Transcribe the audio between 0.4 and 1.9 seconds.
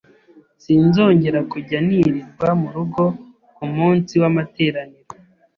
sinzongera kujya